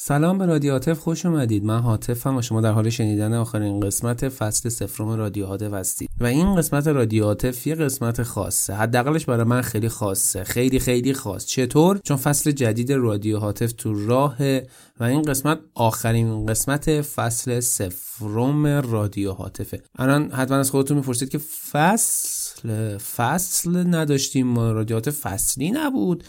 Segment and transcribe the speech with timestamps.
[0.00, 1.64] سلام به رادیو هاتف خوش اومدید.
[1.64, 6.10] من هاتفم و شما در حال شنیدن آخرین قسمت فصل سفرم رادیو هاتف هستید.
[6.20, 8.74] و این قسمت رادیو هاتف یه قسمت خاصه.
[8.74, 10.44] حداقلش برای من خیلی خاصه.
[10.44, 11.46] خیلی خیلی خاص.
[11.46, 14.66] چطور؟ چون فصل جدید رادیو هاتف تو راهه
[15.00, 21.38] و این قسمت آخرین قسمت فصل سفرم رادیو هاتفه الان حتما از خودتون می‌پرسید که
[21.72, 26.24] فصل فصل نداشتیم رادیو هاتف فصلی نبود.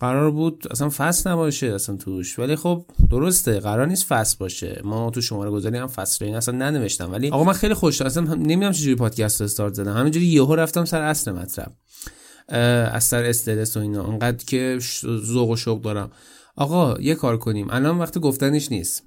[0.00, 2.38] قرار بود اصلا فصل نباشه اصلا توش.
[2.38, 4.80] ولی خب درسته قرار نیست فصل باشه.
[4.84, 7.12] ما تو شماره گذاری هم فصل این اصلا ننوشتم.
[7.12, 9.96] ولی آقا من خیلی خوش اصلا نمی‌دونم چجوری پادکست رو استارت زدم.
[9.96, 11.72] همینجوری یهو رفتم سر اصل مطلب.
[12.92, 14.04] از سر استرس و اینا.
[14.04, 16.10] انقدر که ذوق و شوق دارم.
[16.56, 17.66] آقا یه کار کنیم.
[17.70, 19.02] الان وقت گفتنش نیست.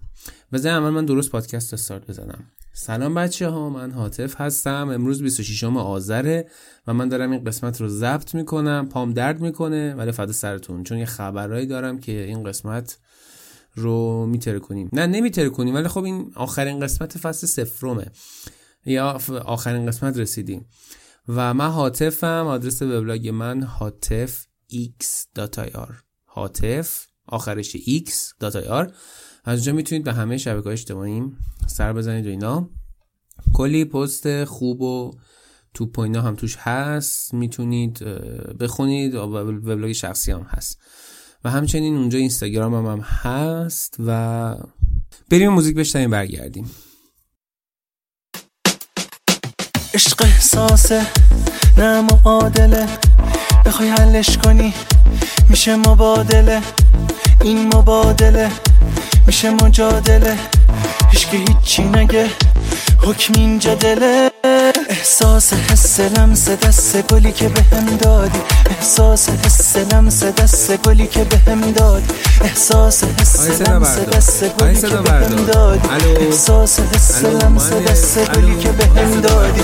[0.53, 2.43] بذار اول من درست پادکست استارت بزنم.
[2.73, 4.89] سلام بچه ها من حاطف هستم.
[4.89, 6.49] امروز 26 آذره
[6.87, 8.89] و من دارم این قسمت رو ضبط می‌کنم.
[8.89, 10.83] پام درد می‌کنه ولی فدا سرتون.
[10.83, 12.97] چون یه خبرهایی دارم که این قسمت
[13.75, 14.89] رو میتره کنیم.
[14.93, 18.05] نه نمیتره کنیم ولی خب این آخرین قسمت فصل سفرومه
[18.85, 20.65] یا آخرین قسمت رسیدیم.
[21.27, 25.93] و من حاطفم آدرس وبلاگ من حاطف x.ir
[26.25, 28.91] حاطف آخرش x.ir
[29.43, 31.23] از اونجا می‌تونید به همه شبکه های
[31.67, 32.69] سر بزنید و اینا.
[33.53, 35.11] کلی پست خوب و
[35.73, 37.33] توپ و هم توش هست.
[37.33, 37.99] می‌تونید
[38.59, 39.15] بخونید.
[39.15, 40.81] و وبلاگ شخصی هم هست.
[41.43, 44.55] و همچنین اونجا اینستاگرام هم, هم هست و
[45.29, 46.71] بریم موزیک بشنویم برگردیم.
[49.93, 51.05] عشق احساسه
[51.77, 52.87] نه معادله
[53.65, 54.73] بخوای حلش کنی
[55.49, 56.61] میشه مبادله.
[57.43, 58.51] این مبادله.
[59.27, 60.37] میشه مجادله.
[61.11, 62.25] هیچ هیچی نگه.
[63.03, 64.31] حکم اینجا دله.
[64.89, 68.39] احساس حس لمس دست گلی که به هم دادی.
[68.69, 72.07] احساس حس لمس دست گلی که به هم دادی.
[72.41, 75.87] احساس حس لمس دست گلی که به هم دادی.
[76.25, 79.61] احساس حس لمس دست گلی که به هم دادی.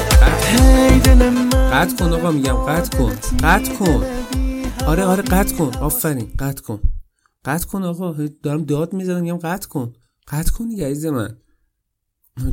[0.52, 1.50] هی دل من.
[1.72, 3.12] قطع کن آقا میگم قطع کن.
[3.44, 4.04] قطع کن.
[4.88, 5.72] آره آره قطع کن.
[5.82, 6.80] آفرین قطع کن.
[7.48, 8.28] قطع کن آقا.
[8.44, 9.94] دارم داد می‌زنم میگم قطع کن.
[10.28, 11.38] قطع کن دیگه عزیز من.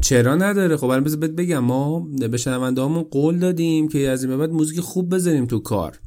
[0.01, 1.59] چرا نداره؟ خب الان بذار بگم.
[1.59, 6.01] ما به شنونده قول دادیم که از این بعد موزیک خوب بذاریم تو کار.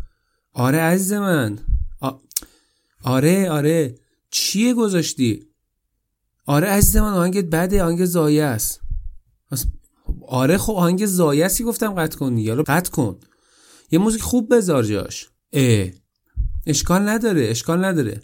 [0.54, 1.60] آره عزیز من.
[3.04, 3.96] آره آره.
[4.32, 5.46] چیه گذاشتی؟
[6.46, 7.84] آره عزیز من آهنگت بده.
[7.84, 8.82] آهنگ زایه است.
[10.28, 12.56] آره خب آهنگ زایه است گفتم قطع کن دیگه.
[12.56, 13.20] قطع کن.
[13.92, 15.30] یه موزیک خوب بذار جاش.
[15.54, 15.88] اه.
[16.68, 18.22] اشکال نداره اشکال نداره.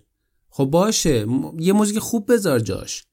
[0.55, 1.27] خب باشه.
[1.59, 3.05] یه موزیک خوب بذار جاش.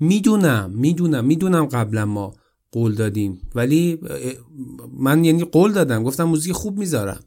[0.00, 2.34] می‌دونم می‌دونم می‌دونم قبلا ما
[2.72, 3.48] قول دادیم.
[3.54, 4.00] ولی
[4.98, 6.02] من یعنی قول دادم.
[6.02, 7.20] گفتم موزیک خوب می‌ذارم.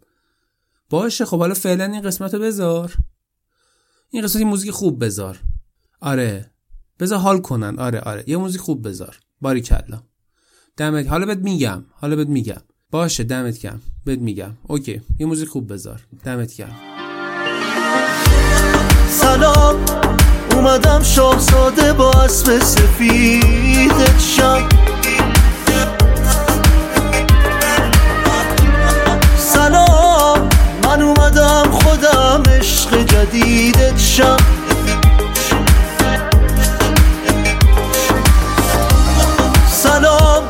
[0.89, 2.93] باشه خب حالا فعلا این قسمت رو بذار.
[4.09, 5.39] این قسمت موزیک خوب بذار.
[6.01, 6.51] آره.
[6.99, 7.79] بذار حال کنن.
[7.79, 8.23] آره آره.
[8.27, 9.19] یه موزیک خوب بذار.
[9.41, 10.03] باری کلا
[10.77, 11.85] دمت حالا بهت میگم.
[11.91, 12.61] حالا بهت میگم.
[12.91, 14.57] باشه دمت کم بهت میگم.
[14.67, 15.01] اوکی.
[15.19, 16.05] یه موزیک خوب بذار.
[16.23, 16.71] دمت کم
[19.09, 19.75] سلام.
[20.55, 24.69] اومدم شاهزاده با اسب سفیدت شم
[29.37, 30.49] سلام.
[30.83, 34.37] من اومدم خودم عشق جدیدت شم
[39.71, 40.43] سلام.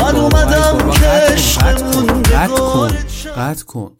[0.00, 2.88] من اومدم که عشقمون قطع کن
[3.36, 3.92] قطع کن.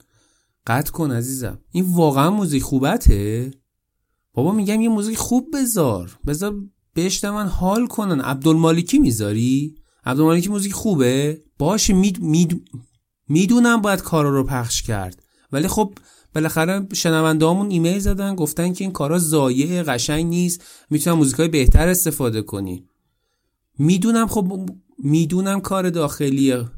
[0.66, 1.58] قطع کن عزیزم.
[1.70, 3.50] این واقعا موزیک خوبته؟
[4.34, 6.18] بابا میگم یه موزیک خوب بذار.
[6.26, 6.54] بذار
[7.24, 8.20] من حال کنن.
[8.20, 12.64] عبدالمالکی می‌ذاری؟ عبدالمالکی موزیک خوبه؟ باشه مید مید
[13.28, 15.22] می‌دونم باید کارا رو پخش کرد.
[15.52, 15.94] ولی خب
[16.34, 20.62] بالاخره شنونده همون ایمیل زدن گفتن که این کارا زایه قشنگ نیست.
[20.90, 22.86] می‌تونم موزیکای بهتر استفاده کنی.
[23.78, 26.68] می‌دونم خب می‌دونم کار داخلیه.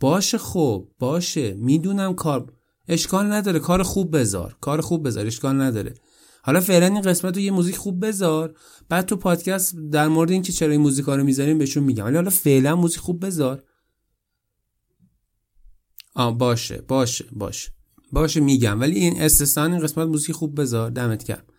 [0.00, 1.54] باشه خب باشه.
[1.54, 2.52] می‌دونم کار
[2.88, 5.94] اشکال نداره کار خوب بذار کار خوب بذار اشکال نداره.
[6.42, 8.54] حالا فعلا این قسمت رو یه موزیک خوب بذار
[8.88, 12.04] بعد تو پادکست در مورد اینکه چرا این موزیک رو می‌ذاریم بهشون میگم.
[12.04, 13.62] ولی حالا فعلا موزیک خوب بذار.
[16.14, 17.70] آه باشه باشه باشه.
[18.12, 18.80] باشه میگم.
[18.80, 20.90] ولی این استثنا این قسمت موزیک خوب بذار.
[20.90, 21.52] دمت کرد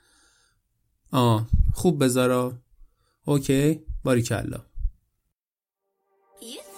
[1.12, 2.60] آه خوب بذار
[3.26, 3.80] اوکی.
[4.04, 4.66] باریکلا.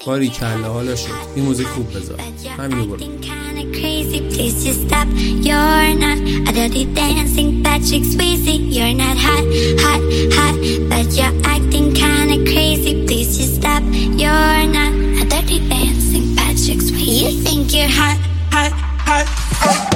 [0.06, 1.12] باریکلا حالا شد.
[1.36, 2.19] این موزیک خوب بذار.
[2.19, 3.46] همین برو.
[3.79, 5.07] Crazy, please just stop.
[5.13, 6.18] You're not
[6.50, 8.74] a dirty dancing Patrick Swayze.
[8.74, 9.44] You're not hot,
[9.83, 10.01] hot,
[10.33, 10.56] hot,
[10.89, 13.06] but you're acting kinda crazy.
[13.06, 13.83] Please just stop.
[14.21, 17.21] You're not a dirty dancing Patrick Swayze.
[17.21, 18.18] You think you're hot,
[18.51, 18.71] hot,
[19.06, 19.27] hot,
[19.62, 19.88] hot.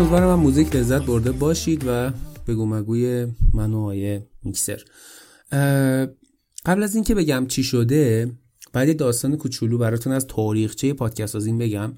[0.00, 2.10] امیدوارم من موزیک لذت برده باشید و
[2.46, 4.82] بگو مگوی من و آیه میکسر.
[6.66, 8.32] قبل از اینکه بگم چی شده
[8.72, 11.92] بعد یه داستان کوچولو براتون از تاریخچه پادکست این بگم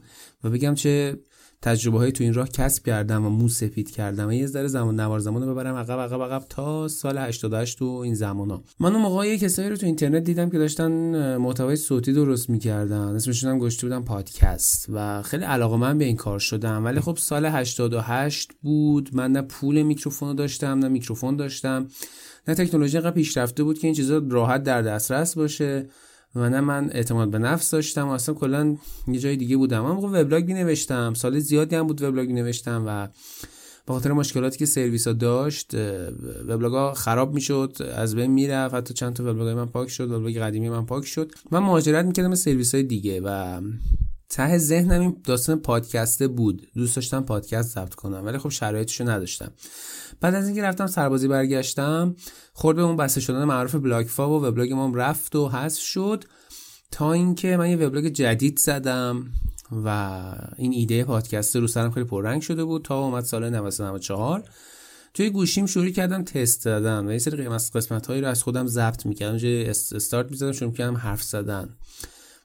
[0.45, 1.19] و بگم چه
[1.63, 5.01] تجربه های تو این راه کسب کردم و مو سفید کردم و یه ذره زمان
[5.01, 8.93] نوار زمان رو ببرم عقب عقب عقب تا سال 88 و این زمان ها من
[8.93, 10.93] اون موقع یه کسایی رو تو اینترنت دیدم که داشتن
[11.37, 13.15] محتوای صوتی درست می‌کردن.
[13.15, 16.85] اسمشون هم گشته بودن پادکست و خیلی علاقه من به این کار شدم.
[16.85, 19.11] ولی خب سال 88 بود.
[19.13, 21.87] من نه پول میکروفون داشتم نه میکروفون داشتم.
[22.49, 25.89] نه تکنولوژی قبل پیشرفته بود که این چیزا راحت در دسترس باشه.
[26.35, 28.77] و نه من اعتماد به نفس داشتم و اصلا کلا
[29.09, 29.81] یه جای دیگه بودم.
[29.81, 33.09] من موقع وبلاگ می نوشتم سال زیادی هم بود وبلاگ نوشتم و
[33.87, 35.75] به خاطر مشکلاتی که سرویس ها داشت
[36.49, 40.39] وبلاگ ها خراب می‌شد از بین می‌رفت حتی چند تا وبلاگ من پاک شد وبلاگ
[40.39, 43.61] قدیمی من پاک شد من مهاجرت می‌کردم به سرویس های دیگه و
[44.33, 46.69] ته ذهنم این داستان پادکسته بود.
[46.77, 49.53] دوست داشتم پادکست ضبط کنم ولی خب شرایطشو نداشتم.
[50.21, 52.17] بعد از اینکه رفتم سربازی برگشتم
[52.53, 56.25] خورد به اون بسته شدن معروف بلاگفا و وبلاگ ما رفت و حذف شد
[56.91, 59.27] تا اینکه من یه وبلاگ جدید زدم
[59.85, 59.89] و
[60.57, 64.45] این ایده پادکست رو سرم خیلی پررنگ شده بود تا اومد سال 1994
[65.15, 69.07] توی گوشیم شروع کردم تست دادن و یه سری قسمت هایی رو از خودم ضبط
[69.07, 71.69] می‌کردم جای استارت می‌زدم شروع کردم حرف زدن.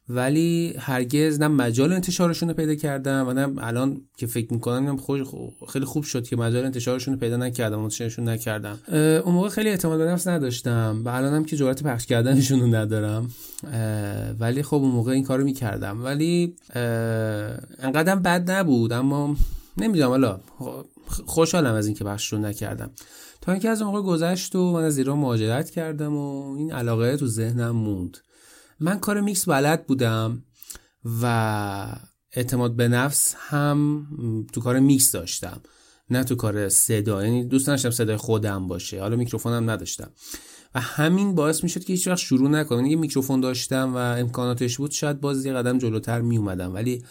[0.09, 4.97] ولی هرگز نه مجال انتشارشون رو پیدا کردم و نه الان که فکر می‌کنم
[5.69, 8.79] خیلی خوب شد که مجال انتشارشون رو پیدا نکردم منتشرشون نکردم.
[9.25, 13.29] اون موقع خیلی اعتماد به نفس نداشتم و الانم که جرأت پخش کردنشون رو ندارم.
[14.39, 16.03] ولی خب اون موقع این کارو می‌کردم.
[16.03, 16.55] ولی
[17.79, 19.35] انقدر بد نبود اما
[19.77, 20.39] نمی‌دونم حالا
[21.25, 22.91] خوشحالم از اینکه پخششون نکردم.
[23.41, 27.17] تا اینکه از اون موقع گذشت و من از ایران مهاجرت کردم و این علاقه
[27.17, 28.17] تو ذهنم موند.
[28.79, 30.43] من کار میکس بلد بودم
[31.21, 31.95] و
[32.31, 34.07] اعتماد به نفس هم
[34.53, 35.61] تو کار میکس داشتم.
[36.09, 37.25] نه تو کار صدا.
[37.25, 39.01] یعنی دوست داشتم صدای خودم باشه.
[39.01, 40.11] حالا میکروفونم نداشتم.
[40.75, 42.77] و همین باعث می‌شد که هیچ وقت شروع نکنم.
[42.77, 47.03] یعنی یه میکروفون داشتم و امکاناتش بود شاید باز یه قدم جلوتر می اومدم ولی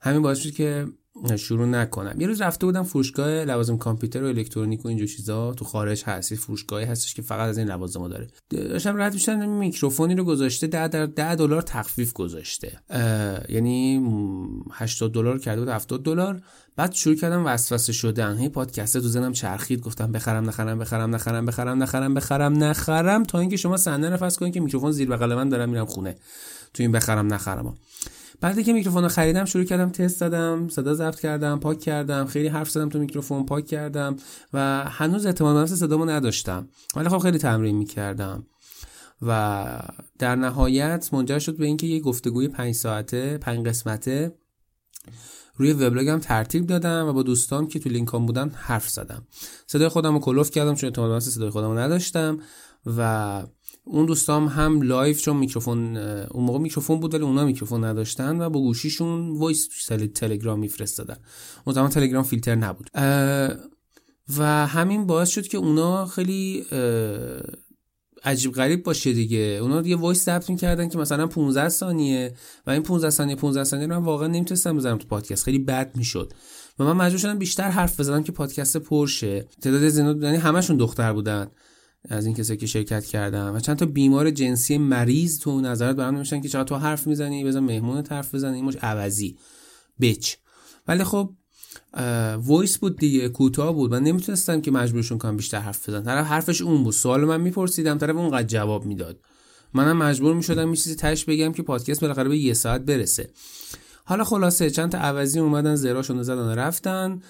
[0.00, 0.86] همین باعث شد که
[1.36, 2.20] شروع نکنم.
[2.20, 5.54] یه روز رفته بودم فروشگاه لوازم کامپیوتر و الکترونیک و اینجور چیزا.
[5.54, 8.26] تو خارج هست فروشگاهی هستش که فقط از این لوازم داره.
[8.50, 12.78] داشتم رد می‌شدم میکروفونی رو گذاشته 10 در 10 دلار تخفیف گذاشته.
[13.48, 14.00] یعنی
[14.72, 16.42] 80 دلار کرده بود 70 دلار.
[16.76, 18.36] بعد شروع کردم وسوسه شدن.
[18.36, 19.80] هی پادکست تو زنم چرخید.
[19.80, 24.54] گفتم بخرم نخرم بخرم نخرم بخرم نخرم بخرم نخرم تا اینکه شما صحنه نفس کنید
[24.54, 26.16] که میکروفون زیر بغل من دارم میرم خونه.
[26.74, 27.74] تو این بخرم نخرم
[28.40, 32.48] بعد که میکروفون رو خریدم شروع کردم تست زدم صدا ضبط کردم پاک کردم خیلی
[32.48, 34.16] حرف زدم تو میکروفون پاک کردم
[34.52, 36.68] و هنوز اعتماد به نفس صدامو نداشتم.
[36.96, 38.46] ولی خب خیلی تمرین می‌کردم.
[39.22, 39.66] و
[40.18, 44.34] در نهایت منجر شد به اینکه یه گفتگوی پنج ساعته پنج قسمته
[45.54, 49.26] روی وبلاگم ترتیب دادم و با دوستام که تو لینکام بودن حرف زدم.
[49.66, 52.38] صدای خودم رو کلفت کردم چون اعتماد به صدای خودم نداشتم
[52.86, 53.42] و
[53.84, 58.50] اون دوستام هم live چون میکروفون اون موقع میکروفون بود ولی اونا میکروفون نداشتن و
[58.50, 59.68] با گوشیشون voice
[60.14, 61.16] تلگرام میفرستادن.
[61.64, 62.90] اون زمان تلگرام فیلتر نبود.
[64.38, 66.64] و همین باعث شد که اونا خیلی
[68.24, 69.58] عجیب غریب باشه دیگه.
[69.62, 72.34] اونا یه voice ضبط می‌کردن که مثلا 15 ثانیه
[72.66, 75.44] و این 15 ثانیه 15 ثانیه رو من واقعا نمی‌تونستم بذارم تو پادکست.
[75.44, 76.32] خیلی بد می‌شد.
[76.78, 79.48] و من مجبور شدم بیشتر حرف بزنم که پادکست پرشه.
[79.62, 81.50] تعداد زیاد یعنی همشون دختر بودن.
[82.08, 83.48] از این کسایی که شرکت کردن.
[83.48, 87.44] و چند تا بیمار جنسی مریض تو نظرات برام نوشتن که چرا تو حرف می‌زنی
[87.44, 89.38] بزن مهمونت حرف بزنی مش عوضی.
[90.00, 90.34] bitch
[90.88, 91.30] ولی خب
[92.36, 93.90] voice بود دیگه کوتاه بود.
[93.90, 96.94] من نمی‌تونستم که مجبورشون کنم بیشتر حرف بزنم طرف حرفش اون بود.
[96.94, 99.20] سوال من میپرسیدم طرف اونقدر جواب می‌داد.
[99.74, 103.30] منم مجبور می‌شدم یه چیزی تهش بگم که پادکست بالاخره به یه ساعت برسه.
[104.04, 107.20] حالا خلاصه چند تا عوضی اومدن زراشونو زدن رفتن.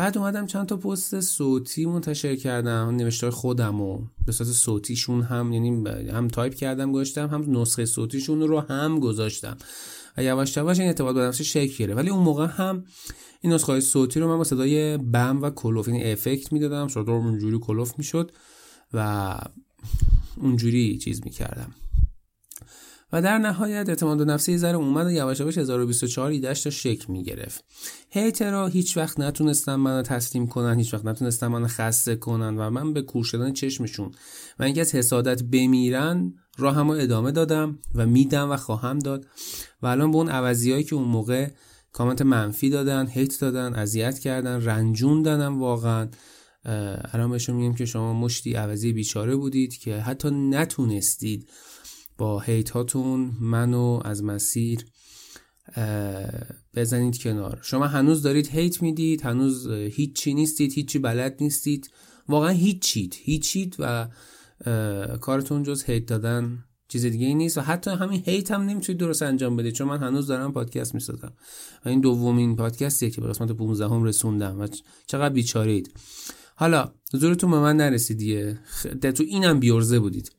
[0.00, 5.52] بعد اومدم چند تا پست صوتی منتشر کردم نوشته خودم و به صورت صوتیشون هم
[5.52, 9.56] یعنی هم تایپ کردم گذاشتم هم نسخه صوتیشون رو هم گذاشتم.
[10.16, 11.96] و یواش یواش این اعتماد به نفس شکل گرفت.
[11.98, 12.84] ولی اون موقع هم
[13.40, 17.58] این نسخه صوتی رو من با صدای بم و کلوف یعنی افکت می‌دادم صدا اونجوری
[17.58, 18.32] کلوف می‌شد
[18.94, 19.38] و
[20.36, 21.74] اونجوری چیز می‌کردم.
[23.12, 27.12] و در نهایت اعتماد به نفسی ذره اومد و یواش یواش 1024 ایدهش تا شکل
[27.12, 27.64] می‌گرفت.
[28.10, 32.92] هیترا هیچ وقت نتونستن منو تسلیم کنن هیچ وقت نتونستن منو خسته کنن و من
[32.92, 34.10] به کور شدن چشمشون
[34.58, 39.26] و اینکه از حسادت بمیرن راهمو ادامه دادم و میدم و خواهم داد.
[39.82, 41.48] و الان به اون عوضیایی که اون موقع
[41.92, 46.08] کامنت منفی دادن هیت دادن اذیت کردن رنجون دادن واقعا
[47.12, 51.48] الان بهشون میگم که شما مشتی عوضی بیچاره بودید که حتی نتونستید
[52.20, 54.84] با هیت هاتون منو از مسیر
[56.74, 57.58] بزنید کنار.
[57.62, 61.90] شما هنوز دارید هیت می‌دید هنوز هیچی نیستید هیچی بلد نیستید.
[62.28, 64.08] واقعا هیچید هیچید و
[65.20, 67.58] کارتون جز هیت دادن چیز دیگه ای نیست.
[67.58, 69.74] و حتی همین هیت هم نمی‌تونید درست انجام بدید.
[69.74, 71.32] چون من هنوز دارم پادکست می‌سازم.
[71.84, 74.60] و این دومین پادکستیه که به قسمت 15 هم رسوندم.
[74.60, 74.66] و
[75.06, 75.92] چقدر بیچارید
[76.54, 78.58] حالا زورتون به من نرسیدیه
[79.14, 80.32] تو اینم بیورزه بودید.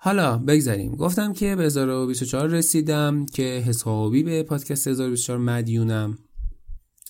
[0.00, 6.18] حالا بگذاریم گفتم که به 1024 رسیدم که حسابی به پادکست 1024 مدیونم.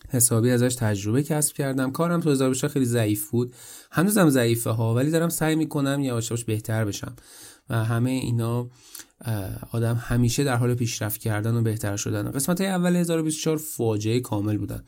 [0.08, 1.90] حسابی ازش تجربه کسب کردم.
[1.90, 3.54] کارم تو 1024 خیلی ضعیف بود.
[3.90, 7.16] هنوزم ضعیفه ها ولی دارم سعی می‌کنم یواش یواش بهتر بشم.
[7.70, 8.70] و همه اینا
[9.72, 12.30] آدم همیشه در حال پیشرفت کردن و بهتر شدن.
[12.30, 14.84] قسمت اول 1024 فاجعه کامل بودن.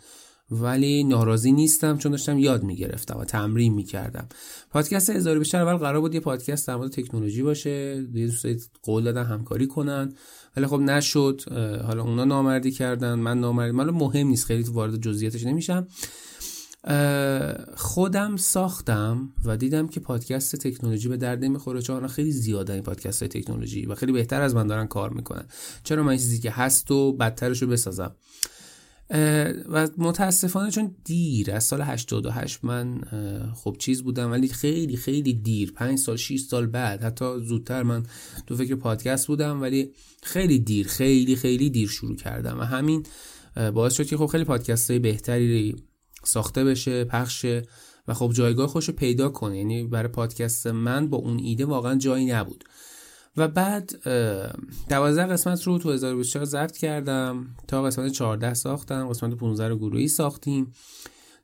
[0.50, 4.28] ولی ناراضی نیستم چون داشتم یاد می‌گرفتم و تمرین می‌کردم.
[4.70, 8.06] پادکست هزار بیشتر اول قرار بود یه پادکست در مورد تکنولوژی باشه.
[8.14, 10.12] یه دوستای قول دادن همکاری کنن.
[10.56, 11.40] ولی خب نشد.
[11.86, 13.76] حالا اونا نامردی کردن من نامردی.
[13.76, 14.44] حالا مهم نیست.
[14.44, 15.86] خیلی وارد جزئیاتش نمیشم.
[17.76, 21.82] خودم ساختم و دیدم که پادکست تکنولوژی به درد نمی‌خوره.
[21.82, 25.44] چون خیلی زیادن این پادکست تکنولوژی و خیلی بهتر از من دارن کار می‌کنن.
[25.84, 28.16] چرا من چیزی که هست و بدترش بسازم؟
[29.68, 33.00] و متاسفانه چون دیر از سال 88 من
[33.54, 38.02] خب چیز بودم ولی خیلی خیلی دیر 5 سال 6 سال بعد حتی زودتر من
[38.46, 42.60] تو فکر پادکست بودم ولی خیلی دیر خیلی خیلی دیر شروع کردم.
[42.60, 43.06] و همین
[43.74, 45.76] باعث شد که خب خیلی پادکست های بهتری
[46.24, 47.62] ساخته بشه پخشه
[48.08, 49.58] و خب جایگاه خوش پیدا کنه.
[49.58, 52.64] یعنی برای پادکست من با اون ایده واقعا جایی نبود.
[53.36, 53.92] و بعد
[54.88, 57.46] دوازده قسمت رو تو 2024 ضبط کردم.
[57.68, 59.08] تا قسمت 14 ساختم.
[59.08, 60.72] قسمت 15 رو گروهی ساختیم.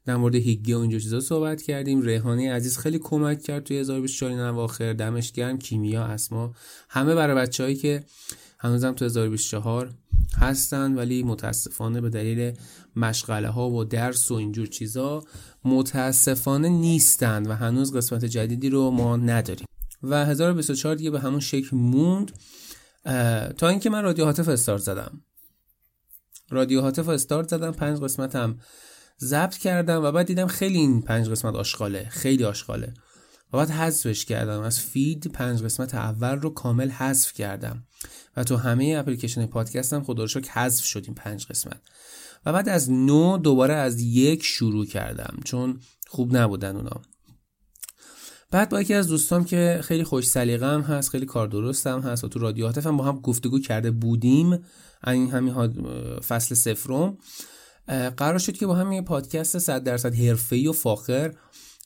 [0.06, 2.02] در مورد هیگی و اینجور چیزا صحبت کردیم.
[2.02, 6.54] ریحانه عزیز خیلی کمک کرد توی 2024 این دمش گرم کیمیا اسما
[6.88, 8.04] همه برای بچههایی که
[8.58, 9.90] هنوزم تو 2024
[10.38, 12.52] هستن ولی متاسفانه به دلیل
[12.96, 15.24] مشغله ها و درس و اینجور چیزا
[15.64, 19.66] متاسفانه نیستن و هنوز قسمت جدیدی رو ما نداریم.
[20.10, 22.32] و 1024 دیگه به همون شکل موند.
[23.56, 25.20] تا اینکه من رادیو هاتف استارت زدم.
[26.50, 28.58] رادیو هاتف استارت زدم پنج قسمتم
[29.20, 32.94] ضبط کردم و بعد دیدم خیلی این پنج قسمت آشغاله خیلی آشغاله.
[33.52, 34.60] و بعد حذفش کردم.
[34.60, 37.84] از فید پنج قسمت اول رو کامل حذف کردم.
[38.36, 41.80] و تو همه اپلیکیشن پادکستم خدا رو حذف شد این پنج قسمت.
[42.46, 47.02] و بعد از نو دوباره از یک شروع کردم چون خوب نبودن اونا.
[48.50, 52.24] بعد با یکی از دوستام که خیلی خوش سلیقه هم هست خیلی کار درستم هست
[52.24, 54.58] و تو رادیو هم با هم گفتگو کرده بودیم
[55.06, 55.54] این همین
[56.20, 57.18] فصل سفرم
[58.16, 61.34] قرار شد که با هم یه پادکست 100 درصد حرفه‌ای و فاخر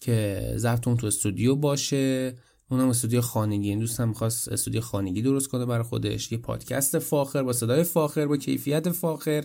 [0.01, 2.35] که ضبط تو استودیو باشه.
[2.71, 3.69] اونم استودیو خانگی.
[3.69, 6.33] این دوستم می‌خواست استودیو خانگی درست کنه برای خودش.
[6.33, 9.45] یه پادکست فاخر با صدای فاخر با کیفیت فاخر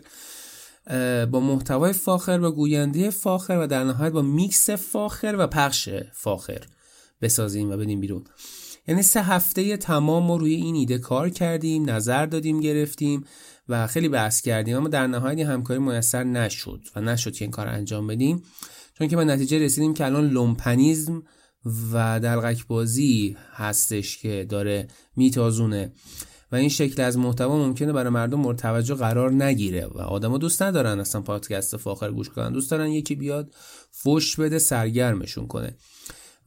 [1.31, 6.61] با محتوای فاخر با گوینده فاخر و در نهایت با میکس فاخر و پخش فاخر.
[7.21, 8.23] بسازیم و بدیم بیرون.
[8.87, 13.23] یعنی سه هفته تمام ما روی این ایده کار کردیم نظر دادیم گرفتیم
[13.69, 14.77] و خیلی بحث کردیم.
[14.77, 18.43] اما در نهایت همکاری میسر نشد و نشد که این کار انجام بدیم.
[18.97, 21.23] چون که به نتیجه رسیدیم که الان لومپنیزم
[21.93, 25.93] و دلقک بازی هستش که داره میتازونه.
[26.51, 30.61] و این شکل از محتوا ممکنه برای مردم مورد توجه قرار نگیره و آدما دوست
[30.61, 32.53] ندارن اصلا پادکست فاخر گوش کنن.
[32.53, 33.53] دوست دارن یکی بیاد
[33.91, 35.75] فوش بده سرگرمشون کنه.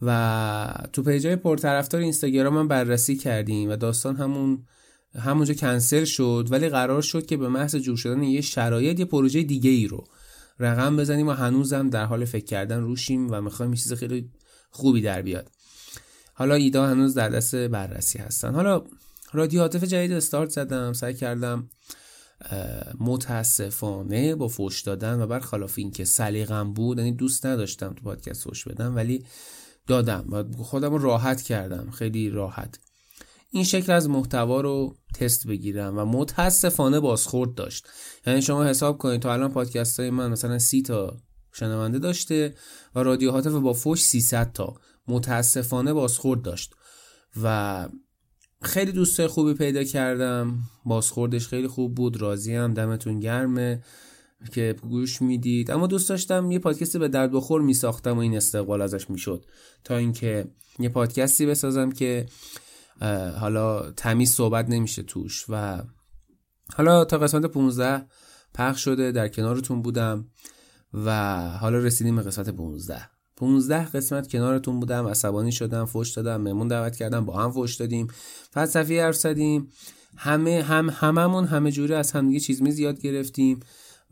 [0.03, 4.67] و تو page ای پرطرفدار اینستاگرام هم بررسی کردیم و داستان همون
[5.19, 9.43] همونجا کنسل شد ولی قرار شد که به محض جور شدن یه شرایط یه پروژه
[9.43, 10.05] دیگه ای رو
[10.59, 14.31] رقم بزنیم و هنوزم در حال فکر کردن روشیم و می‌خوایم چیز خیلی
[14.71, 15.51] خوبی در بیاد.
[16.35, 18.55] حالا ایدا هنوز در دست بررسی هستن.
[18.55, 18.85] حالا
[19.33, 21.69] رادیو عاطف جدید استارت زدم سعی کردم
[23.01, 28.69] متاسفانه با فوش دادن و برخلاف اینکه سلیقم بود یعنی دوست نداشتم تو پادکست فوش
[28.69, 29.25] بدم ولی
[29.89, 31.91] دادم و خودم رو راحت کردم.
[31.91, 32.79] خیلی راحت.
[33.51, 37.89] این شکل از محتوا رو تست بگیرم و متاسفانه بازخورد داشت.
[38.27, 41.17] یعنی شما حساب کنید تا الان پادکست های من مثلا سی تا
[41.53, 42.55] شنونده داشته
[42.95, 44.75] و رادیو هاتف با فوش 300 تا.
[45.09, 46.75] متاسفانه بازخورد داشت.
[47.43, 47.89] و
[48.63, 50.59] خیلی دوستای خوبی پیدا کردم.
[50.85, 52.21] بازخوردش خیلی خوب بود.
[52.21, 52.75] راضیم.
[52.75, 53.83] دمتون گرمه.
[54.53, 55.71] که گوش می‌دید.
[55.71, 59.47] اما دوست داشتم یه پادکست به درد بخور میساختم و این استقبال ازش می‌شد.
[59.85, 60.45] تا اینکه
[60.79, 62.27] یه پادکستی بسازم که
[63.41, 65.83] حالا تمیز صحبت نمیشه توش و
[66.75, 68.07] حالا تا قسمت 15
[68.55, 70.29] پخش شده در کنارتون بودم
[70.95, 76.69] و حالا رسیدیم به قسمت 15 15 قسمت کنارتون بودم عصبانی شدم فوش دادم مهمون
[76.69, 78.07] دعوت کردم با هم فوش دادیم.
[78.51, 79.69] فلسفی حرف زدیم.
[80.17, 83.61] همه هم هممون همه جوری از همدیگه چیز می زیاد گرفتیم.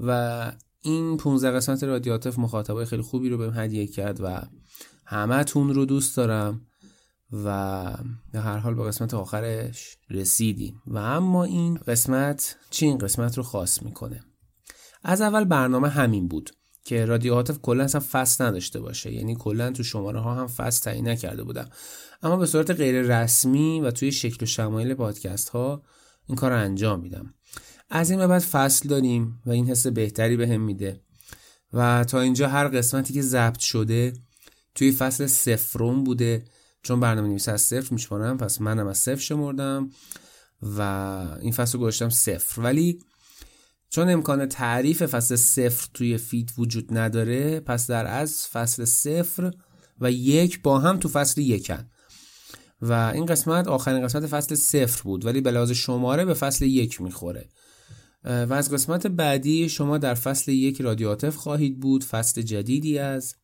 [0.00, 4.42] و این 15 قسمت رادیاتف مخاطبای خیلی خوبی رو بهم هدیه کرد و
[5.06, 6.66] همتون رو دوست دارم
[7.32, 7.94] و
[8.32, 10.82] به هر حال به قسمت آخرش رسیدیم.
[10.86, 14.24] و اما این قسمت چی؟ این قسمت رو خاص می‌کنه.
[15.02, 16.50] از اول برنامه همین بود
[16.84, 19.12] که رادیو هاتف کلا اصلا فصل نداشته باشه.
[19.12, 21.68] یعنی کلا تو شماره ها هم فصل تعیین نکرده بودم.
[22.22, 25.82] اما به صورت غیر رسمی و توی شکل و شمایل پادکست ها
[26.26, 27.34] این کار رو انجام میدم.
[27.90, 31.00] از این به بعد فصل داریم و این حس بهتری بهم به میده.
[31.72, 34.12] و تا اینجا هر قسمتی که ضبط شده
[34.74, 36.44] توی فصل سفرون بوده.
[36.82, 39.90] چون برنامه نویس از صفر میشمارم پس منم از صفر شمردم
[40.62, 40.80] و
[41.40, 42.60] این فصل رو گذاشتم صفر.
[42.60, 42.98] ولی
[43.88, 49.50] چون امکان تعریف فصل صفر توی فیت وجود نداره پس در از فصل صفر
[50.00, 51.90] و یک با هم تو فصل یکن.
[52.82, 57.48] و این قسمت آخرین قسمت فصل صفر بود ولی به شماره به فصل یک می‌خوره.
[58.26, 62.04] و از قسمت بعدی شما در فصل یک رادیاتف خواهید بود.
[62.04, 63.34] فصل جدیدی از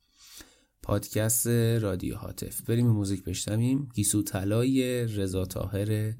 [0.82, 1.46] پادکست
[1.80, 3.88] رادیو هاتف بریم موزیک بشنویم.
[3.94, 6.14] گیسو طلای رضا طاهر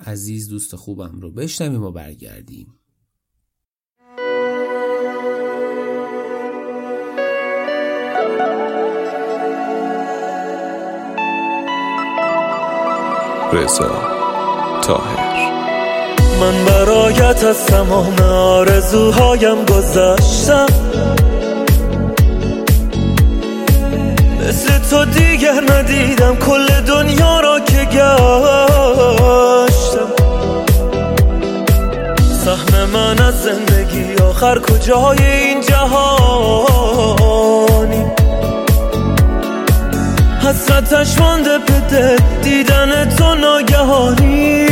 [0.00, 2.74] عزیز دوست خوبم رو بشنویم و برگردیم.
[13.52, 13.90] رضا
[14.82, 15.29] تاهر
[16.40, 20.66] من برایت از تمام آرزوهایم گذشتم.
[24.48, 28.10] مثل تو دیگر ندیدم کل دنیا را که گشتم.
[32.44, 37.00] سهم من از زندگی آخر کجای این جهانی؟
[40.44, 44.69] حسرتش مانده به دیدن تو ناگهانی.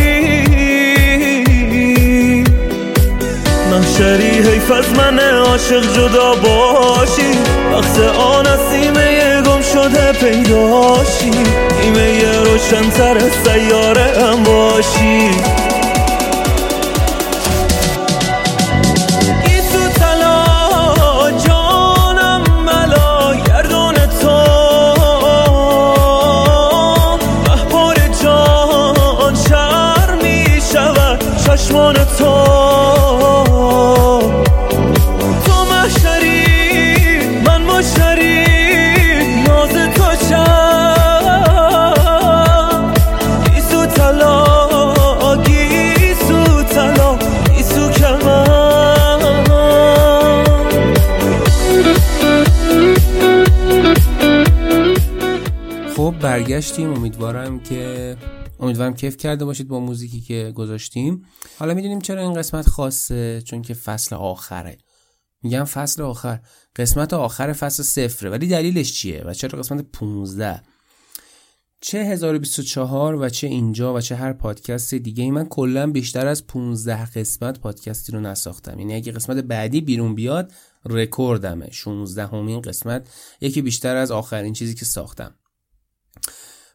[3.98, 7.38] محشری حیف از من عاشق جدا باشی.
[7.72, 11.30] وقت آن از سیمه گم شده پیداشی.
[11.82, 15.30] نیمه روشنتر سیاره هم باشی.
[56.38, 56.92] برگشتیم.
[56.92, 58.16] امیدوارم که
[58.60, 61.24] امیدوارم کیف کرده باشید با موزیکی که گذاشتیم.
[61.58, 64.78] حالا می‌دونیم چرا این قسمت خاصه چون که فصل آخره.
[65.42, 66.40] میگم فصل آخر.
[66.76, 68.30] قسمت آخر فصل صفره.
[68.30, 70.62] ولی دلیلش چیه؟ و چرا قسمت 15
[71.80, 75.30] چه 1024 و چه اینجا و چه هر پادکست دیگه ای.
[75.30, 78.78] من کلا بیشتر از 15 قسمت پادکستی رو نساختم.
[78.78, 80.52] یعنی اگه قسمت بعدی بیرون بیاد
[80.84, 81.70] رکوردمه.
[81.70, 83.08] 16 همین قسمت.
[83.40, 85.34] یکی بیشتر از آخرین چیزی که ساختم.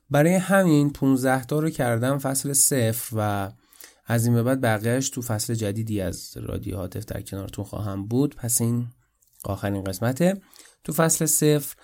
[0.10, 3.52] برای همین 15 تا رو کردم فصل صفر و
[4.06, 8.36] از این به بعد بقیهش تو فصل جدیدی از رادیو هاتف در کنارتون خواهم بود.
[8.36, 8.88] پس این
[9.44, 10.42] آخرین قسمته.
[10.84, 11.76] تو فصل صفر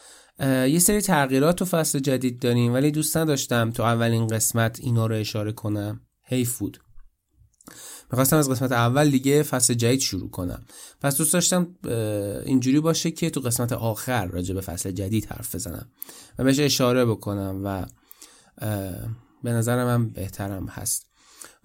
[0.67, 5.15] یه سری تغییرات تو فصل جدید داریم ولی دوست نداشتم تو اولین قسمت اینا رو
[5.15, 6.01] اشاره کنم.
[6.23, 6.79] حیف بود.
[8.11, 10.65] می‌خواستم از قسمت اول دیگه فصل جدید شروع کنم.
[11.01, 11.75] پس دوست داشتم
[12.45, 15.89] اینجوری باشه که تو قسمت آخر راجع به فصل جدید حرف بزنم
[16.39, 17.85] و بهش اشاره بکنم و
[19.43, 21.09] به نظر من بهترم هست.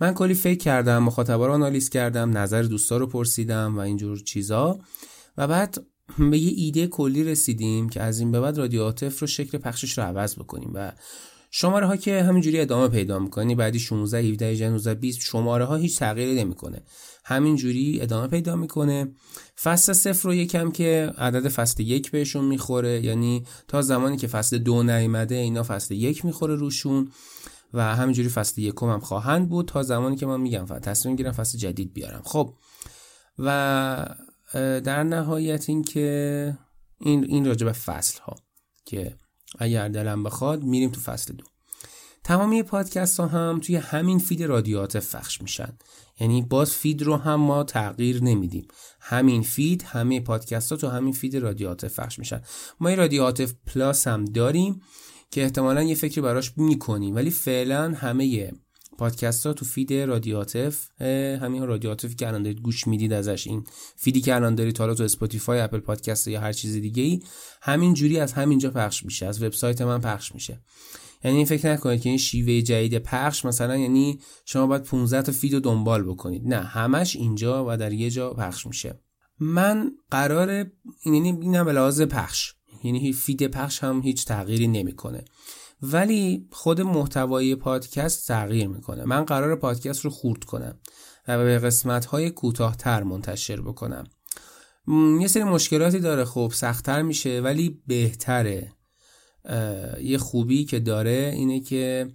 [0.01, 4.79] من کلی فکر کردم مخاطبا رو آنالیز کردم نظر دوستا رو پرسیدم و اینجور چیزا.
[5.37, 5.87] و بعد
[6.19, 10.05] به یه ایده کلی رسیدیم که از این به بعد رادیو رو شکل پخشش رو
[10.05, 10.93] عوض بکنیم و
[11.57, 15.99] شماره ها که همینجوری ادامه پیدا می‌کنی بعدی 16 17 19 20 شماره ها هیچ
[15.99, 16.83] تغییری نمی‌کنه.
[17.25, 19.15] همینجوری ادامه پیدا می‌کنه.
[19.63, 24.59] فصل صفر رو یکم که عدد فصل یک بهشون می‌خوره یعنی تا زمانی که فصل
[24.59, 27.11] دو نیمده اینا فصل یک می‌خوره روشون
[27.75, 29.69] و همینجوری فصل یکم هم خواهند بود.
[29.69, 32.23] تا زمانی که من میگم تصمیم گیرم فصل جدید بیارم.
[32.25, 32.55] خب.
[33.39, 34.17] و
[34.55, 36.59] در نهایت این که
[37.01, 38.37] این این راجع به فصل ها
[38.85, 39.17] که
[39.59, 41.45] اگر دلم بخواد میریم تو فصل دو.
[42.25, 45.79] تمامی پادکست ها هم توی همین فید رادیوات فخش میشن.
[46.21, 48.69] یعنی باز feed رو هم ما تغییر نمیدیم.
[49.01, 52.41] همین feed همه پادکست ها تو همین feed رادیو هاتف پخش میشن.
[52.81, 54.81] ما این رادیو هاتف پلاس هم داریم
[55.31, 57.15] که احتمالا یه فکری براش می‌کنیم.
[57.15, 58.55] ولی فعلا همه
[58.99, 61.01] پادکست ها تو feed رادیو هاتف
[61.43, 63.65] همین رادیو هاتف که الان دارید گوش می‌دید ازش این
[63.97, 67.21] feed ی که الان دارید حالا تو اسپاتیفای اپل پادکست یا هر چیز دیگه ای
[67.63, 70.61] همین جوری از همینجا پخش میشه از وبسایت من پخش میشه.
[71.25, 75.55] یعنی فکر نکنید که این شیوه جدید پخش مثلا یعنی شما باید 15 تا feed
[75.55, 76.43] رو دنبال بکنید.
[76.45, 79.01] نه همش اینجا و در یه جا پخش میشه.
[79.39, 80.51] من قرار
[81.07, 82.53] یعنی این به لحاظ پخش
[82.85, 85.25] یعنی feed پخش هم هیچ تغییری نمی‌کنه.
[85.83, 89.05] ولی خود محتوای پادکست تغییر می‌کنه.
[89.05, 90.79] من قرار پادکست رو خرد کنم
[91.29, 94.05] و به قسمت های کوتاهتر منتشر بکنم.
[95.21, 96.25] یه سری مشکلاتی داره.
[96.25, 98.73] خب سختتر میشه ولی بهتره.
[100.01, 102.13] یه خوبی که داره اینه که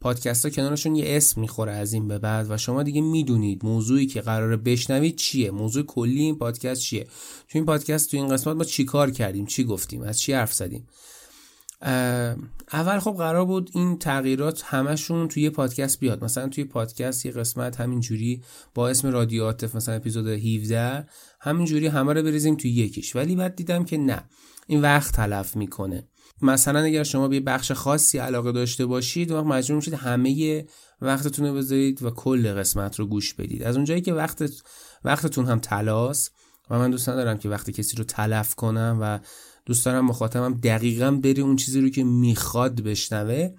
[0.00, 4.06] پادکست ها کنارشون یه اسم می‌خوره از این به بعد و شما دیگه می‌دونید موضوعی
[4.06, 5.50] که قراره بشنوید چیه.
[5.50, 7.04] موضوع کلی این پادکست چیه؟
[7.48, 10.52] تو این پادکست تو این قسمت ما چی کار کردیم؟ چی گفتیم؟ از چی حرف
[10.54, 10.86] زدیم؟
[12.72, 16.24] اول خب قرار بود این تغییرات همشون توی پادکست بیاد.
[16.24, 18.42] مثلا توی پادکست یه قسمت همینجوری
[18.74, 21.06] با اسم رادیو عاطف مثلا اپیزود 17
[21.40, 23.16] همینجوری همه رو بریزیم توی یکیش.
[23.16, 24.24] ولی بعد دیدم که نه
[24.66, 26.08] این وقت تلف می‌کنه.
[26.42, 30.64] مثلا اگر شما به بخش خاصی علاقه داشته باشید وقت مجبور میشید همه
[31.00, 33.62] وقتتون رو بذارید و کل قسمت رو گوش بدید.
[33.62, 34.44] از اونجایی که وقت
[35.04, 36.30] وقتتون هم تلاس
[36.70, 39.18] و من دوست ندارم که وقتی کسی رو تلف کنم و
[39.66, 43.50] دوست دارم مخاطبم دقیقا بری اون چیزی رو که می‌خواد بشنوه.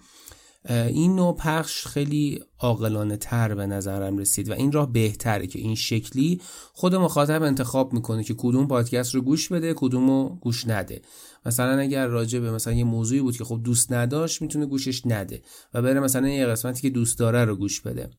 [0.69, 5.75] این نوع پخش خیلی عاقلانه تر به نظرم رسید و این راه بهتره که این
[5.75, 6.41] شکلی
[6.73, 11.01] خود مخاطب انتخاب می‌کنه که کدوم پادکست رو گوش بده کدوم رو گوش نده.
[11.45, 15.41] مثلا اگر راجع به مثلا یه موضوعی بود که خب دوست نداشت می‌تونه گوشش نده
[15.73, 18.09] و بره مثلا یه قسمتی که دوست داره رو گوش بده.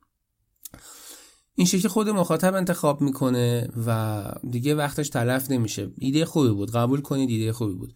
[1.56, 5.90] این شکلی خود مخاطب انتخاب می‌کنه و دیگه وقتش تلف نمیشه.
[5.98, 6.70] ایده خوبی بود.
[6.70, 7.92] قبول کنید ایده خوبی بود.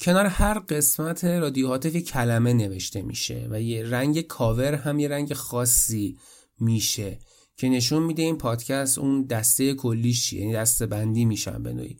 [0.00, 5.08] کنار هر قسمت رادیو هاتف یه کلمه نوشته میشه و یه رنگ کاور هم یه
[5.08, 6.18] رنگ خاصی
[6.60, 7.18] میشه
[7.56, 11.96] که نشون میده این پادکست اون دسته کلیش یعنی دسته بندی میشن به نوعی.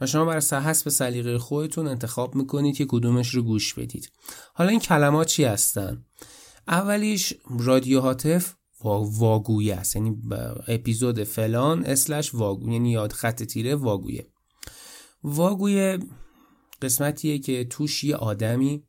[0.00, 4.12] و شما برای حسب سلیقه خودتون انتخاب می‌کنید که کدومش رو گوش بدید.
[4.54, 6.04] حالا این کلمات چی هستن؟
[6.68, 8.54] اولیش رادیو هاتف
[8.90, 9.96] واگویه است.
[9.96, 10.16] یعنی
[10.68, 14.26] اپیزود فلان اسلش واگو یعنی یاد خط تیره واگویه.
[15.24, 15.98] واگویه
[16.82, 18.84] قسمتیه که توش یه آدمی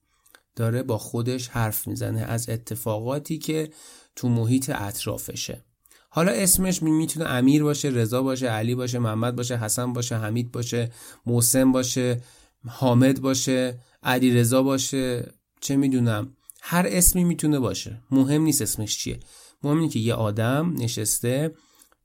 [0.56, 3.69] داره با خودش حرف می‌زنه از اتفاقاتی که
[4.15, 5.65] تو محیط اطرافشه.
[6.10, 10.91] حالا اسمش می‌تونه امیر باشه رضا باشه علی باشه محمد باشه حسن باشه حمید باشه
[11.25, 12.21] محسن باشه
[12.67, 16.36] حامد باشه علی رضا باشه چه می‌دونم.
[16.62, 18.01] هر اسمی می‌تونه باشه.
[18.12, 19.19] مهم نیست اسمش چیه.
[19.63, 21.56] مهم اینه که یه آدم نشسته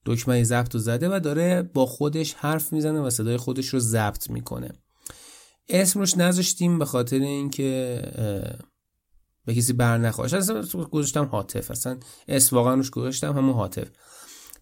[0.07, 4.31] دکمه ضبط رو زده و داره با خودش حرف می‌زنه و صدای خودش رو ضبط
[4.31, 4.73] می‌کنه.
[5.68, 8.03] اسم روش نذاشتیم به خاطر اینکه
[9.47, 11.71] به کسی بر نخواهش اصلا گذاشتم حاطف.
[11.71, 13.88] اصلا اسم واقعا روش گذاشتم همون حاطف.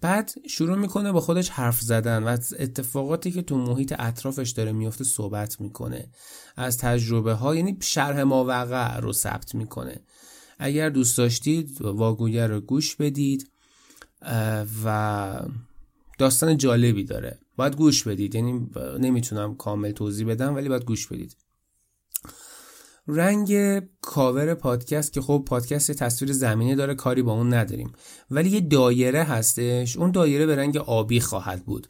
[0.01, 2.29] بعد شروع می‌کنه با خودش حرف زدن و
[2.59, 6.11] اتفاقاتی که تو محیط اطرافش داره میفته صحبت می‌کنه.
[6.57, 10.01] از تجربه ها یعنی شرح ماوقع رو ثبت می‌کنه.
[10.59, 13.51] اگر دوست داشتید واگویه رو گوش بدید
[14.85, 15.41] و
[16.19, 17.39] داستان جالبی داره.
[17.57, 21.37] باید گوش بدید یعنی نمی‌تونم کامل توضیح بدم ولی باید گوش بدید.
[23.09, 27.93] رنگ کاور پادکست که خب پادکست تصویر زمینه داره کاری با اون نداریم.
[28.31, 31.87] ولی یه دایره هستش اون دایره به رنگ آبی خواهد بود.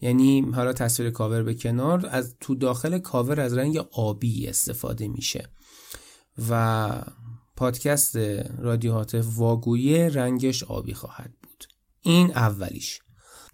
[0.00, 5.48] یعنی حالا تصویر کاور به کنار از تو داخل کاور از رنگ آبی استفاده میشه.
[6.50, 6.88] و
[7.62, 8.16] پادکست
[8.58, 11.64] رادیو هاتف واگویه رنگش آبی خواهد بود.
[12.00, 13.00] این اولیش.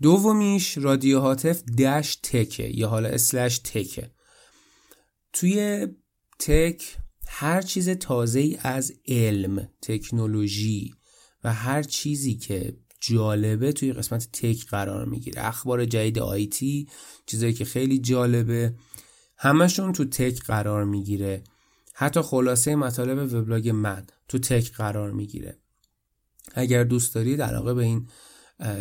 [0.03, 4.11] دومیش رادیو هاتف دش تکه یا حالا اسلش تکه.
[5.33, 5.87] توی
[6.38, 10.94] تک هر چیز تازه از علم تکنولوژی
[11.44, 15.47] و هر چیزی که جالبه توی قسمت تک قرار می‌گیره.
[15.47, 16.88] اخبار جدید آیتی
[17.27, 18.75] چیزایی که خیلی جالبه
[19.38, 21.44] همشون تو تک قرار می‌گیره.
[22.01, 25.59] حتی خلاصه مطالب وبلاگ من تو تک قرار می‌گیره.
[26.55, 28.09] اگر دوست دارید علاقه به این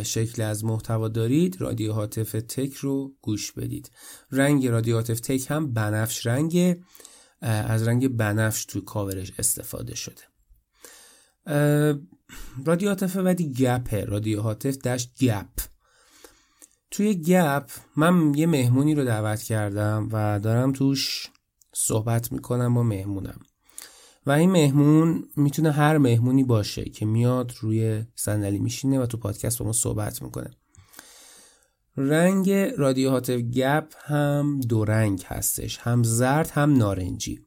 [0.03, 3.91] شکل از محتوا دارید رادیو هاتف تک رو گوش بدید.
[4.31, 6.83] رنگ رادیو هاتف تک هم بنفش رنگ
[7.41, 10.21] از رنگ بنفش تو کاورش استفاده شده.
[12.65, 14.05] رادیو هاتف بعدی گپه.
[14.05, 15.49] رادیو هاتف دشت گپ.
[16.91, 21.29] توی گپ من یه مهمونی رو دعوت کردم و دارم توش
[21.79, 23.39] صحبت می‌کنم با مهمونم.
[24.25, 29.59] و این مهمون می‌تونه هر مهمونی باشه که میاد روی صندلی میشینه و تو پادکست
[29.59, 30.49] با ما صحبت می‌کنه.
[31.97, 37.39] رنگ رادیو هاتف گپ هم دو رنگ هستش هم زرد هم نارنجی.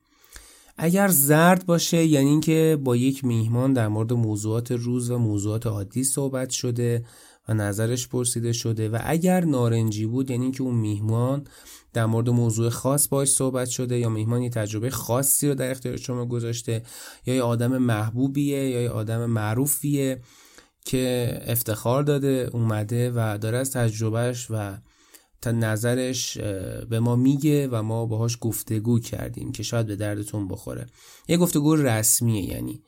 [0.76, 6.04] اگر زرد باشه یعنی اینکه با یک میهمان در مورد موضوعات روز و موضوعات عادی
[6.04, 7.04] صحبت شده
[7.48, 11.46] و نظرش پرسیده شده و اگر نارنجی بود یعنی اینکه اون میهمان
[11.92, 15.96] در مورد موضوع خاص باش صحبت شده یا میهمان یه تجربه خاصی رو در اختیار
[15.96, 16.82] شما گذاشته
[17.26, 20.20] یا یه آدم محبوبیه یا یه آدم معروفیه
[20.84, 24.78] که افتخار داده اومده و داره از تجربهش و
[25.42, 26.38] تا نظرش
[26.90, 30.86] به ما میگه و ما باهاش گفتگو کردیم که شاید به دردتون بخوره.
[31.28, 32.82] یه گفتگو رسمیه یعنی.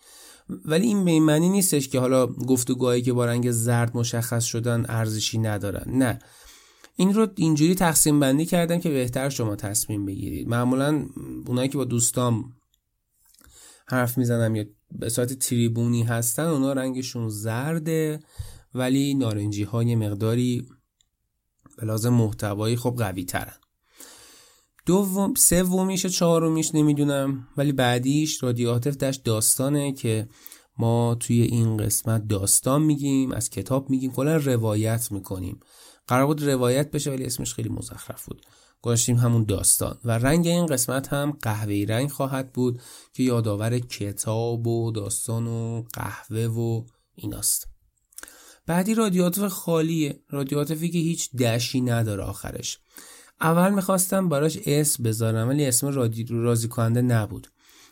[0.64, 5.38] ولی این به معنی نیستش که حالا گفتگوهایی که با رنگ زرد مشخص شدن ارزشی
[5.38, 5.84] ندارن.
[5.86, 6.18] نه.
[6.96, 10.48] این رو اینجوری تقسیم بندی کردم که بهتر شما تصمیم بگیرید.
[10.48, 11.06] معمولا
[11.46, 12.52] اونایی که با دوستام
[13.86, 18.20] حرف می‌زنم یا به صورت تریبونی هستن اونا رنگشون زرده
[18.74, 20.66] ولی نارنجی های مقداری
[21.78, 23.56] به لازم محتوایی خب قوی ترن
[24.86, 30.28] دوم سومیش چهارمیش نمی‌دونم ولی بعدیش رادیو عاطف داشت داستانه که
[30.78, 35.60] ما توی این قسمت داستان میگیم از کتاب میگیم کلا روایت می‌کنیم.
[36.06, 38.46] قرار بود روایت بشه ولی اسمش خیلی مزخرف بود.
[38.82, 39.98] گذاشتیم همون داستان.
[40.04, 45.84] و رنگ این قسمت هم قهوه‌ای رنگ خواهد بود که یادآور کتاب و داستان و
[45.92, 46.84] قهوه و
[47.14, 47.68] ایناست.
[48.66, 50.20] بعدی رادیاتور خالیه.
[50.30, 52.78] رادیاتوری که هیچ دشی نداره آخرش.
[53.40, 57.48] اول می‌خواستم براش اسم بذارم ولی اسم رادی رازی کننده نبود.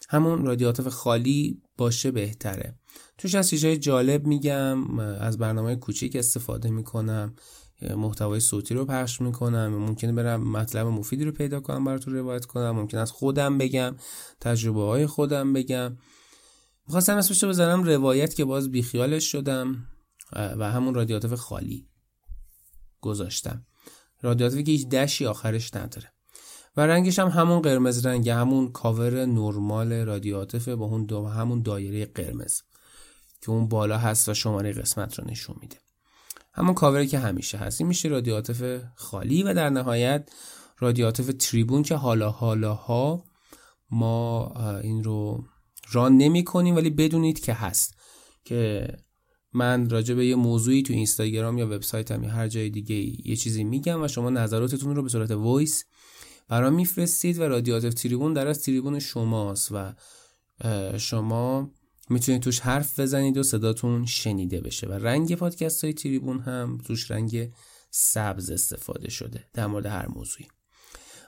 [0.08, 2.74] همون رادیاتور خالی باشه بهتره.
[3.18, 7.34] توش از چیزهای جالب میگم از برنامه کوچیک استفاده می‌کنم.
[7.82, 9.66] محتوای صوتی رو پخش می‌کنم.
[9.66, 12.70] ممکنه برم مطلب مفیدی رو پیدا کنم براتون روایت کنم.
[12.70, 13.96] ممکنه از خودم بگم
[14.40, 15.96] تجربه های خودم بگم.
[16.86, 19.86] می‌خواستم اسمش رو بذارم روایت که باز بیخیالش شدم
[20.32, 21.88] و همون رادیو هاتف خالی
[23.00, 23.66] گذاشتم.
[24.22, 26.12] رادیو هاتفی که هیچ dash ی آخرش نداره.
[26.76, 32.06] و رنگش هم همون قرمز رنگ همون کاور نرمال رادیو هاتف با اون همون دایره
[32.06, 32.60] قرمز
[33.40, 35.76] که اون بالا هست و شماره قسمت رو نشون میده.
[36.52, 40.30] همون کاوری که همیشه هست این میشه رادیو هاتف خالی و در نهایت
[40.78, 43.24] رادیو هاتف تریبون که حالا حالا ها
[43.90, 45.44] ما این رو
[45.92, 47.94] run نمی کنیم ولی بدونید که هست.
[48.44, 48.88] که
[49.52, 53.64] من راجع به یه موضوعی تو اینستاگرام یا وبسایتم یا هر جای دیگه یه چیزی
[53.64, 55.84] میگم و شما نظراتتون رو به صورت voice
[56.48, 59.92] برام میفرستید و رادیو هاتف تریبون در از تریبون شماست و
[60.98, 61.70] شما
[62.10, 64.86] می‌تونید توش حرف بزنید و صداتون شنیده بشه.
[64.86, 67.52] و رنگ پادکست های تریبون هم توش رنگ
[67.90, 70.48] سبز استفاده شده در مورد هر موضوعی.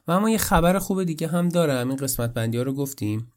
[0.08, 1.88] و اما یه خبر خوب دیگه هم دارم.
[1.88, 3.32] این قسمت بندی ها رو گفتیم.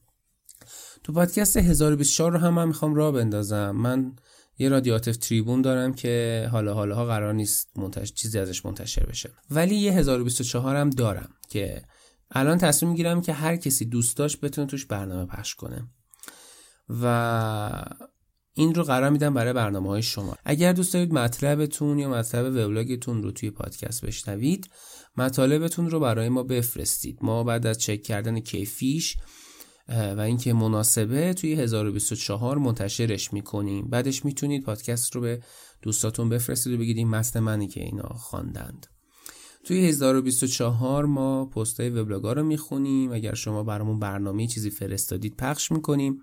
[1.04, 3.72] تو پادکست 1024 رو هم من می‌خوام راه بندازم.
[3.72, 4.16] من
[4.58, 9.30] یه رادیاتیو تریبون دارم که حالا حالا ها قرار نیست منتشر چیزی ازش منتشر بشه.
[9.52, 11.84] ولی یه 1024 هم دارم که
[12.32, 15.88] الان تصمیم می‌گیرم که هر کسی دوست داشت بتونه توش برنامه پخش کنه.
[16.90, 17.86] و
[18.54, 20.36] این رو قرار میدم برای برنامه های شما.
[20.46, 24.70] اگر دوست دارید مطلبتون یا مطلب وبلاگتون رو توی پادکست بشنوید
[25.18, 27.20] مطالبتون رو برای ما بفرستید.
[27.22, 29.18] ما بعد از چک کردن کیفیش
[29.90, 33.88] و اینکه مناسبه توی 1024 منتشرش می‌کنیم.
[33.90, 35.44] بعدش می‌تونید پادکست رو به
[35.82, 38.88] دوستاتون بفرستید و بگید این متن منی که اینا خواندند.
[39.64, 43.12] توی 1024 ما پستای وبلاگا رو می‌خونیم.
[43.12, 46.22] اگر شما برامون برنامه چیزی فرستادید پخش می‌کنیم.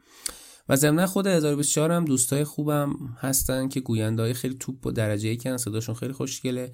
[0.69, 5.29] و ضمن خود 1024 هم دوستای خوبم هستن که گوینده های خیلی توپ و درجه
[5.29, 6.73] یکن صداشون خیلی خوشگله.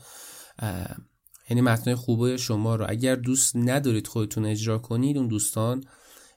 [1.51, 2.87] یعنی متنای خوبه شما رو.
[2.89, 5.85] اگر دوست ندارید خودتون اجرا کنید اون دوستان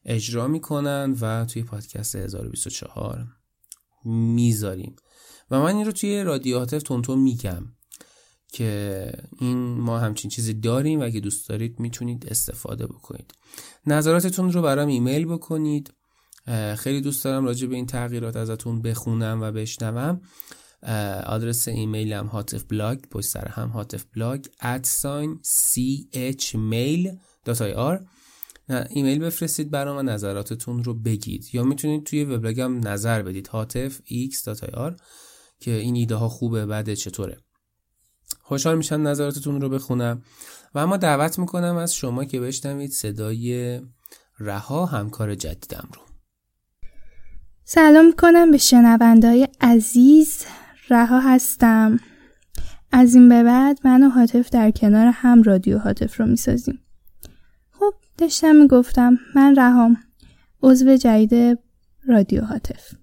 [0.05, 3.27] اجرا می‌کنن و توی پادکست 1024
[4.05, 4.95] می‌ذاریم.
[5.51, 7.65] و من این رو توی رادیو هاتف تونتون میگم
[8.53, 13.33] که این ما همچین چیزی داریم و اگه دوست دارید می‌تونید استفاده بکنید.
[13.87, 15.93] نظراتتون رو برام ایمیل بکنید.
[16.77, 20.21] خیلی دوست دارم راجع به این تغییرات ازتون بخونم و بشنوم.
[21.25, 27.17] آدرس ایمیلم هاتف بلاگ پشت سر هم هاتف بلاگ at sign CH mail
[28.89, 31.45] ایمیل بفرستید برام و نظراتتون رو بگید.
[31.53, 34.01] یا می‌تونید توی وبلاگم نظر بدید هاتف
[34.73, 34.95] آر
[35.59, 37.37] که این ایده ها خوبه بعد چطوره.
[38.41, 40.23] خوشحال میشم نظراتتون رو بخونم.
[40.75, 43.81] و اما دعوت می‌کنم از شما که بشنوید صدای
[44.39, 46.10] رها همکار جدیدم رو.
[47.73, 50.45] سلام می‌کنم به شنوندهای عزیز.
[50.89, 51.99] رها هستم.
[52.91, 56.79] از این به بعد من و حاطف در کنار هم رادیو حاطف رو می‌سازیم.
[57.71, 59.97] خب داشتم می‌گفتم من رهام
[60.63, 61.59] عضو جدید
[62.07, 62.93] رادیو حاطف.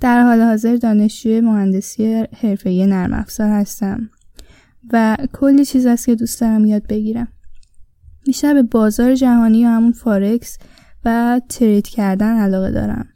[0.00, 4.10] در حال حاضر دانشجوی مهندسی حرفه‌ای نرم افزار هستم
[4.92, 7.28] و کلی چیز است که دوست دارم یاد بگیرم.
[8.26, 10.58] بیشتر به بازار جهانی یا همون فارکس
[11.04, 13.08] و ترید کردن علاقه دارم.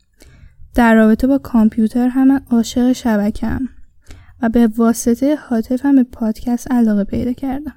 [0.74, 3.68] در رابطه با کامپیوتر هم عاشق شبکم
[4.42, 7.74] و به واسطه حاطف هم به پادکست علاقه پیدا کردم.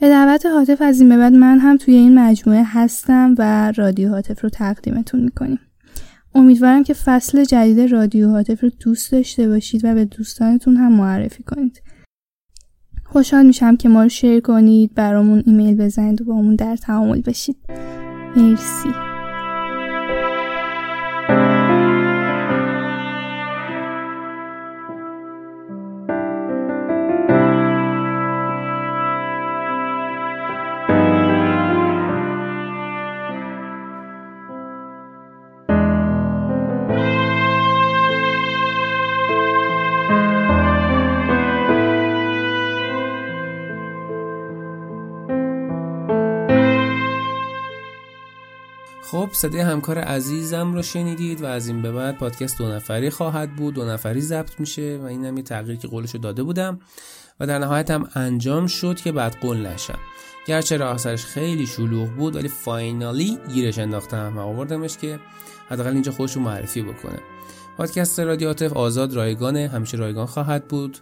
[0.00, 4.08] به دعوت حاطف از این به بعد من هم توی این مجموعه هستم و رادیو
[4.08, 5.58] حاطف رو تقدیمتون می‌کنیم.
[6.34, 11.42] امیدوارم که فصل جدید رادیو حاطف رو دوست داشته باشید و به دوستانتون هم معرفی
[11.42, 11.82] کنید.
[13.04, 17.20] خوشحال میشم که ما رو شیر کنید برامون ایمیل بزنید و با همون در تعامل
[17.20, 17.56] بشید.
[18.36, 19.11] مرسی.
[49.32, 53.74] صدای همکار عزیزم رو شنیدید و از این به بعد پادکست دو نفری خواهد بود.
[53.74, 56.80] دو نفری ضبط میشه و این هم یه تغییر که قولشو داده بودم
[57.40, 59.98] و در نهایت هم انجام شد که بعد قول نشم.
[60.46, 65.18] گرچه راه سرش خیلی شلوغ بود ولی فاینالی گیرش انداختم و آوردمش که
[65.68, 67.18] حداقل اینجا خودشو معرفی بکنه.
[67.76, 69.68] پادکست رادیاتف آزاد رایگانه.
[69.68, 70.98] همیشه رایگان خواهد بود.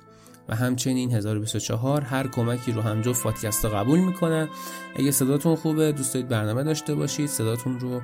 [0.50, 4.48] و همچنین 1024 هر کمکی رو هم جفت پادکست قبول می‌کنن
[4.96, 8.00] اگه صداتون خوبه دوست دارید برنامه داشته باشید صداتون رو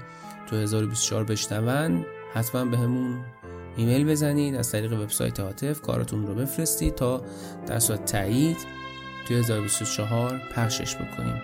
[0.47, 2.07] تو 1024 بشنون.
[2.35, 3.25] حتما به همون
[3.77, 7.23] ایمیل بزنید از طریق وبسایت هاتف کارتون رو بفرستید تا
[7.67, 8.57] در صورت تایید
[9.29, 11.43] توی 1024 پخشش بکنیم.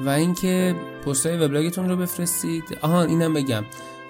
[0.00, 0.74] و اینکه
[1.06, 2.78] پستای وبلاگتون رو بفرستید.
[2.80, 3.64] آها اینم بگم.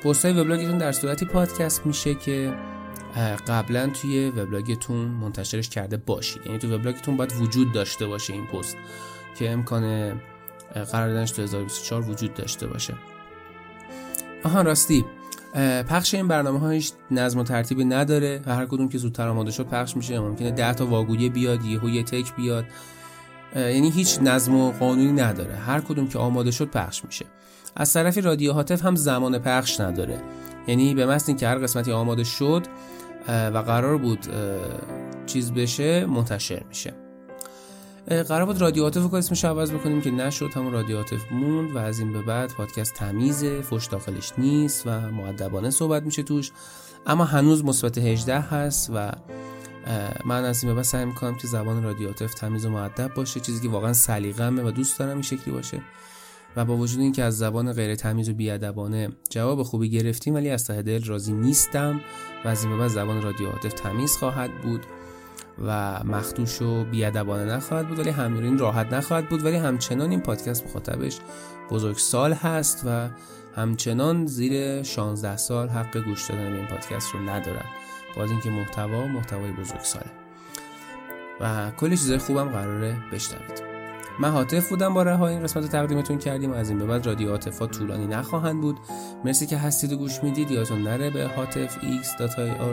[0.05, 2.55] پستای وبلاگتون در صورتی پادکست میشه که
[3.49, 6.47] قبلا توی وبلاگتون منتشرش کرده باشید.
[6.47, 8.77] یعنی تو وبلاگتون باید وجود داشته باشه این پست
[9.39, 10.13] که امکان
[10.93, 12.95] قرار دادنش تو 2024 وجود داشته باشه.
[14.45, 15.05] آها راستی.
[15.89, 18.41] پخش این برنامه ها هیچ نظم و ترتیبی نداره.
[18.47, 20.21] و هر کدوم که زودتر آماده شد پخش میشه.
[20.21, 22.65] ممکنه 10 تا واگویه بیاد یهو یه تک بیاد.
[23.57, 25.55] یعنی هیچ نظم و قانونی نداره.
[25.55, 27.25] هر کدوم که آماده شد پخش میشه.
[27.77, 30.23] از طرفی رادیو هاتف هم زمان پخش نداره.
[30.67, 32.67] یعنی به محض اینکه هر قسمتی آماده شد
[33.29, 34.27] و قرار بود
[35.27, 36.95] چیز بشه منتشر میشه.
[38.07, 41.79] قرار بود رادیو عاطف رو اسمش عوض بکنیم که نشد همون رادیو عاطف موند و
[41.79, 46.51] از این به بعد پادکست تمیزه فش داخلش نیست و معدبانه صحبت میشه توش.
[47.07, 49.13] اما هنوز مثبت 18 هست و
[50.25, 53.41] من از این به بعد سعی می‌کنم که زبان رادیو عاطف تمیز و معدب باشه
[53.41, 55.81] چیزی که واقعا سلیقه‌مه و دوست دارم این شکلی باشه.
[56.57, 60.67] و با وجود اینکه از زبان غیر تمیز و بیادبانه جواب خوبی گرفتیم ولی از
[60.67, 62.01] ته دل راضی نیستم
[62.45, 64.87] و از این بعد زبان رادیو عاطف تمیز خواهد بود
[65.67, 70.67] و مخدوش و بیادبانه نخواهد بود ولی همین راحت نخواهد بود ولی همچنان این پادکست
[70.67, 71.19] مخاطبش
[71.71, 73.09] بزرگ سال هست و
[73.57, 77.65] همچنان زیر 16 سال حق گوش دادن این پادکست رو ندارن
[78.17, 80.11] باز اینکه محتوا محتوای بزرگ ساله.
[81.41, 83.72] و کلی چیزای خوبم قراره بشنوید.
[84.21, 87.31] من حاطف بودم با رها این قسمت رو تقدیمتون کردیم از این به بعد رادیو
[87.31, 88.79] عاطفا طولانی نخواهند بود.
[89.25, 90.51] مرسی که هستید و گوش می‌دید.
[90.51, 92.27] یادتون نره به هاتف x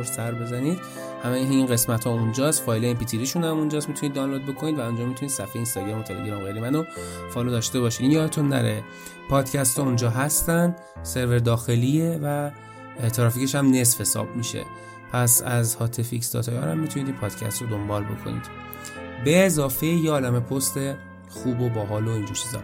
[0.04, 0.80] سر بزنید.
[1.24, 2.64] همه این قسمت ها اونجاست.
[2.64, 3.90] فایل ام هم اونجاست.
[3.90, 6.84] می‌تونید دانلود بکنید و اونجا می‌تونید صفحه اینستاگرام و تلگرام غیره منو
[7.34, 8.12] follow داشته باشید.
[8.12, 8.84] یادتون نره
[9.30, 10.76] پادکست ها اونجا هستن.
[11.04, 12.52] سرور داخلیه و
[13.10, 14.66] ترافیکش هم نصف حساب میشه.
[15.12, 18.42] پس از هاتف x هم می‌تونید پادکست رو دنبال بکنید.
[19.26, 20.78] به اضافه یه عالم پست
[21.30, 22.62] خوب و باحال و اینجور چیزا.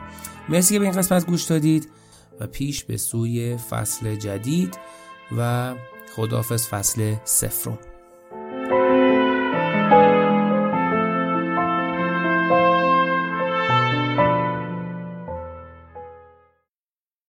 [0.50, 1.90] مرسی که به این قسمت گوش دادید
[2.40, 4.78] و پیش به سوی فصل جدید
[5.38, 5.74] و
[6.16, 7.80] خداحافظ فصل سفرم.